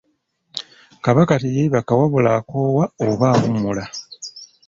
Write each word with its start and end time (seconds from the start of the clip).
Kabaka 1.05 1.33
teyeebaka 1.41 1.91
wabula 1.99 2.29
akoowa 2.39 2.85
oba 3.07 3.25
awummula. 3.33 3.83